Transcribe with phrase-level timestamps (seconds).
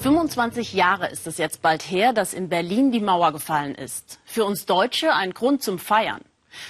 [0.00, 4.18] 25 Jahre ist es jetzt bald her, dass in Berlin die Mauer gefallen ist.
[4.24, 6.22] Für uns Deutsche ein Grund zum Feiern.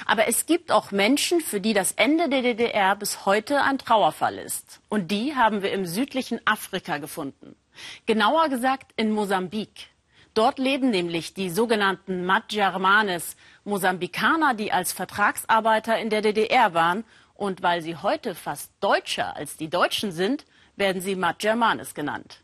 [0.05, 4.37] Aber es gibt auch Menschen, für die das Ende der DDR bis heute ein Trauerfall
[4.37, 4.81] ist.
[4.89, 7.55] Und die haben wir im südlichen Afrika gefunden.
[8.05, 9.91] Genauer gesagt in Mosambik.
[10.35, 17.05] Dort leben nämlich die sogenannten Madjarmanes, Mosambikaner, die als Vertragsarbeiter in der DDR waren.
[17.35, 22.41] Und weil sie heute fast deutscher als die Deutschen sind, werden sie Madjarmanes genannt.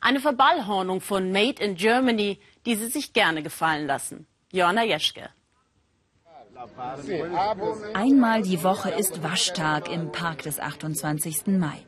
[0.00, 4.26] Eine Verballhornung von Made in Germany, die sie sich gerne gefallen lassen.
[4.52, 5.30] Joanna Jeschke.
[7.94, 11.46] Einmal die Woche ist Waschtag im Park des 28.
[11.46, 11.86] Mai.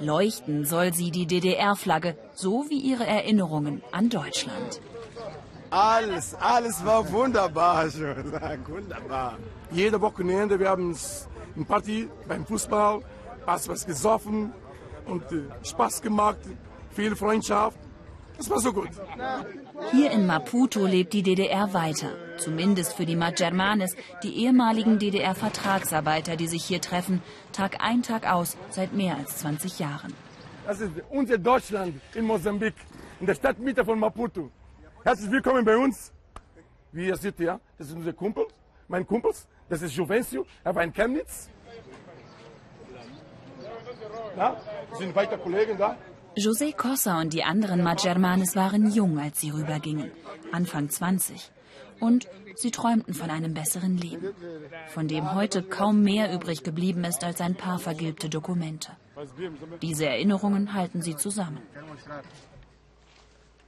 [0.00, 4.80] Leuchten soll sie die DDR-Flagge, so wie ihre Erinnerungen an Deutschland.
[5.70, 8.32] Alles, alles war wunderbar schon.
[8.66, 9.38] Wunderbar.
[9.70, 10.96] Jede Wochenende, wir haben
[11.54, 13.02] eine Party beim Fußball,
[13.46, 14.52] hast was gesoffen
[15.06, 16.38] und äh, Spaß gemacht,
[16.92, 17.78] viel Freundschaft.
[18.36, 18.88] Das war so gut.
[19.92, 22.12] Hier in Maputo lebt die DDR weiter.
[22.38, 28.56] Zumindest für die Majermanes, die ehemaligen DDR-Vertragsarbeiter, die sich hier treffen, Tag ein, Tag aus,
[28.70, 30.14] seit mehr als 20 Jahren.
[30.66, 32.74] Das ist unser Deutschland in Mosambik,
[33.20, 34.50] in der Stadtmitte von Maputo.
[35.04, 36.12] Herzlich willkommen bei uns.
[36.92, 38.46] Wie ihr seht, ja, das ist unser Kumpel,
[38.88, 39.32] mein Kumpel.
[39.68, 41.50] Das ist Juvencio, er war in Chemnitz.
[44.36, 44.56] Ja,
[44.98, 45.96] sind weiter Kollegen da.
[46.40, 50.10] José Cossa und die anderen Majermanes waren jung, als sie rübergingen,
[50.52, 51.50] Anfang 20.
[52.00, 54.30] Und sie träumten von einem besseren Leben,
[54.88, 58.92] von dem heute kaum mehr übrig geblieben ist als ein paar vergilbte Dokumente.
[59.82, 61.60] Diese Erinnerungen halten sie zusammen.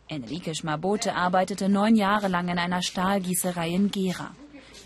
[0.08, 4.30] Enrique Schmabote arbeitete neun Jahre lang in einer Stahlgießerei in Gera.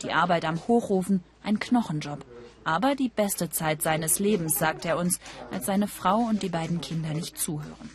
[0.02, 2.24] Die Arbeit am Hochofen, ein Knochenjob.
[2.66, 5.20] Aber die beste Zeit seines Lebens, sagt er uns,
[5.52, 7.90] als seine Frau und die beiden Kinder nicht zuhören.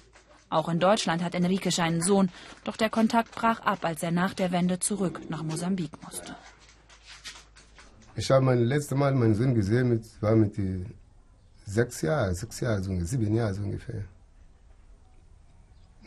[0.50, 2.30] Auch in Deutschland hat Enrique einen Sohn,
[2.64, 6.38] doch der Kontakt brach ab, als er nach der Wende zurück nach Mosambik musste.
[8.16, 10.56] Ich habe mein letztes Mal meinen Sohn gesehen, mit, war mit
[11.66, 14.06] sechs Jahren, sechs Jahre, so, sieben Jahre so ungefähr.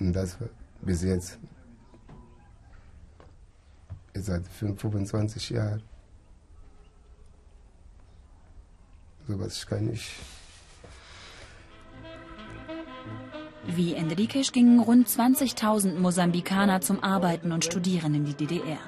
[0.00, 0.48] Und das war
[0.80, 1.38] bis jetzt.
[4.14, 5.82] Seit 25 Jahren.
[9.26, 10.12] Sowas kann ich.
[13.66, 18.78] Wie Enriquez gingen rund 20.000 Mosambikaner zum Arbeiten und Studieren in die DDR.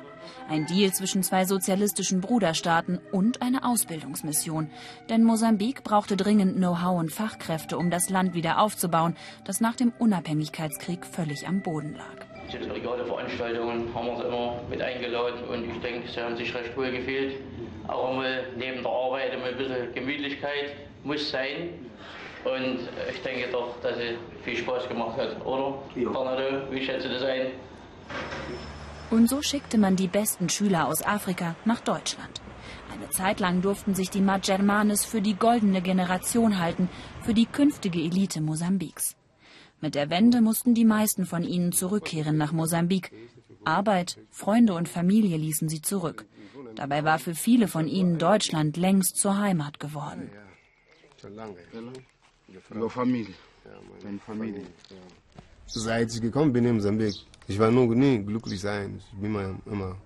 [0.48, 4.70] Ein Deal zwischen zwei sozialistischen Bruderstaaten und eine Ausbildungsmission.
[5.08, 9.92] Denn Mosambik brauchte dringend Know-how und Fachkräfte, um das Land wieder aufzubauen, das nach dem
[9.98, 12.26] Unabhängigkeitskrieg völlig am Boden lag.
[12.50, 12.70] Zu den
[13.26, 16.92] Veranstaltungen haben wir sie immer mit eingeladen und ich denke, sie haben sich recht wohl
[16.92, 17.40] gefühlt.
[17.88, 20.72] Auch mal neben der Arbeit immer ein bisschen Gemütlichkeit
[21.04, 21.70] muss sein.
[22.44, 25.82] Und ich denke doch, dass es viel Spaß gemacht hat, oder?
[25.94, 26.10] Ja.
[26.10, 27.52] Bernardo, wie schätzt du das ein?
[29.10, 32.40] Und so schickte man die besten Schüler aus Afrika nach Deutschland.
[32.92, 36.88] Eine Zeit lang durften sich die Majermanes für die goldene Generation halten,
[37.22, 39.16] für die künftige Elite Mosambiks.
[39.80, 43.12] Mit der Wende mussten die meisten von ihnen zurückkehren nach Mosambik.
[43.64, 46.24] Arbeit, Freunde und Familie ließen sie zurück.
[46.76, 50.30] Dabei war für viele von ihnen Deutschland längst zur Heimat geworden.
[55.66, 57.14] Seit ich gekommen bin in Mosambik,
[57.48, 58.98] ich war noch nie glücklich sein.
[58.98, 59.96] Ich bin immer, immer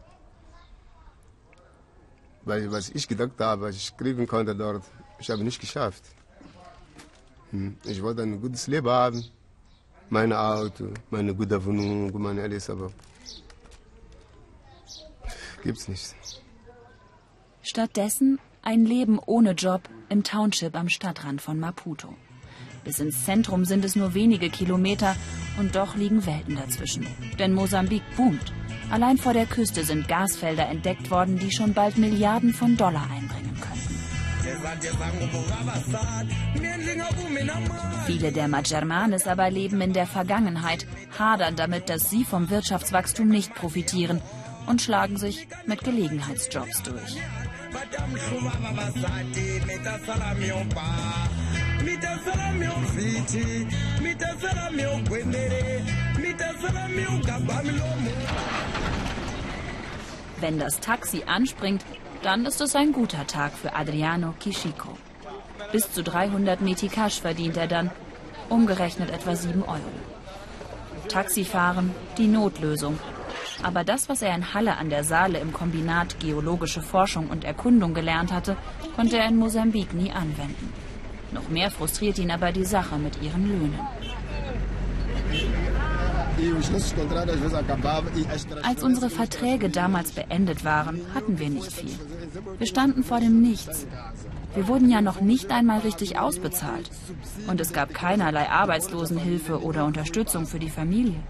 [2.43, 4.85] weil was ich gedacht habe, was ich kriegen konnte dort,
[5.19, 6.05] ich habe nicht geschafft.
[7.51, 9.23] Hm, ich wollte ein gutes Leben haben
[10.11, 12.91] mein Auto, meine gute Wohnung, meine alles, aber
[15.63, 16.15] gibt's nicht.
[17.63, 22.15] Stattdessen ein Leben ohne Job im Township am Stadtrand von Maputo.
[22.85, 25.15] Bis ins Zentrum sind es nur wenige Kilometer
[25.59, 27.07] und doch liegen Welten dazwischen.
[27.39, 28.53] Denn Mosambik boomt.
[28.91, 33.55] Allein vor der Küste sind Gasfelder entdeckt worden, die schon bald Milliarden von Dollar einbringen
[33.61, 33.95] könnten.
[38.07, 40.87] Viele der Majermanes aber leben in der Vergangenheit,
[41.19, 44.23] hadern damit, dass sie vom Wirtschaftswachstum nicht profitieren
[44.67, 47.17] und schlagen sich mit Gelegenheitsjobs durch.
[60.41, 61.85] Wenn das Taxi anspringt,
[62.23, 64.97] dann ist es ein guter Tag für Adriano Kishiko.
[65.73, 67.91] Bis zu 300 Metikash verdient er dann,
[68.49, 69.81] umgerechnet etwa 7 Euro.
[71.09, 72.99] Taxifahren, die Notlösung.
[73.63, 77.95] Aber das, was er in Halle an der Saale im Kombinat Geologische Forschung und Erkundung
[77.95, 78.57] gelernt hatte,
[78.97, 80.73] konnte er in Mosambik nie anwenden.
[81.33, 83.79] Noch mehr frustriert ihn aber die Sache mit ihren Löhnen.
[88.63, 91.99] Als unsere Verträge damals beendet waren, hatten wir nicht viel.
[92.59, 93.87] Wir standen vor dem Nichts.
[94.55, 96.91] Wir wurden ja noch nicht einmal richtig ausbezahlt.
[97.47, 101.21] Und es gab keinerlei Arbeitslosenhilfe oder Unterstützung für die Familie.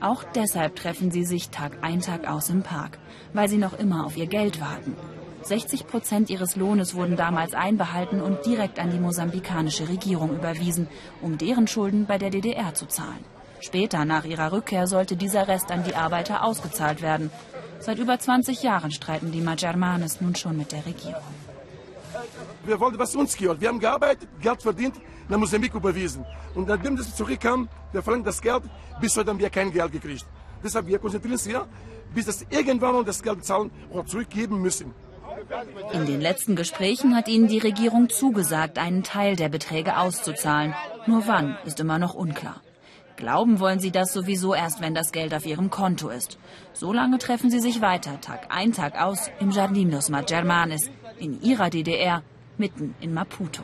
[0.00, 2.98] Auch deshalb treffen sie sich Tag ein, Tag aus im Park,
[3.34, 4.96] weil sie noch immer auf ihr Geld warten.
[5.42, 10.88] 60 Prozent ihres Lohnes wurden damals einbehalten und direkt an die mosambikanische Regierung überwiesen,
[11.22, 13.24] um deren Schulden bei der DDR zu zahlen.
[13.60, 17.30] Später, nach ihrer Rückkehr, sollte dieser Rest an die Arbeiter ausgezahlt werden.
[17.78, 21.22] Seit über 20 Jahren streiten die Majarmanes nun schon mit der Regierung.
[22.64, 23.60] Wir wollten, was uns gehört.
[23.60, 24.96] Wir haben gearbeitet, Geld verdient,
[25.28, 26.24] nach Mosambik überwiesen.
[26.54, 28.62] Und nachdem das zurückkam, wir verlangen das Geld,
[29.00, 30.26] bis heute haben wir kein Geld gekriegt.
[30.62, 31.66] Deshalb wir konzentrieren uns hier,
[32.14, 34.92] bis das irgendwann mal das Geld zahlen oder zurückgeben müssen.
[35.92, 40.74] In den letzten Gesprächen hat ihnen die Regierung zugesagt, einen Teil der Beträge auszuzahlen.
[41.06, 42.60] Nur wann, ist immer noch unklar.
[43.16, 46.38] Glauben wollen sie das sowieso erst, wenn das Geld auf ihrem Konto ist.
[46.72, 50.90] So lange treffen sie sich weiter, Tag ein, Tag aus, im Jardim dos Magermanes,
[51.20, 52.22] in ihrer DDR,
[52.58, 53.62] mitten in Maputo.